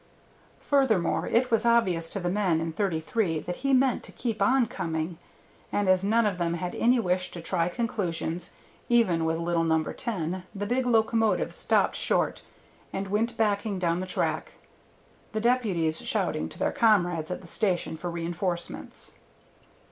[0.61, 4.65] Furthermore it was obvious to the men in 33 that he meant to keep on
[4.65, 5.19] coming,
[5.71, 8.55] and as none of them had any wish to try conclusions,
[8.89, 9.83] even with little No.
[9.83, 12.41] 10, the big locomotive stopped short
[12.91, 14.53] and went backing down the track,
[15.33, 19.11] the deputies shouting to their comrades at the station for reenforcements.